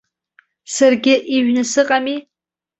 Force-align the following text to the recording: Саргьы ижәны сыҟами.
Саргьы 0.75 1.13
ижәны 1.35 1.63
сыҟами. 1.71 2.15